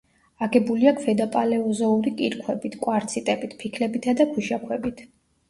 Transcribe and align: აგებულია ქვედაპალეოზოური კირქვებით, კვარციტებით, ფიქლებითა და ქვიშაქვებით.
აგებულია 0.43 0.93
ქვედაპალეოზოური 1.01 2.13
კირქვებით, 2.23 2.79
კვარციტებით, 2.87 3.55
ფიქლებითა 3.61 4.19
და 4.25 4.29
ქვიშაქვებით. 4.35 5.07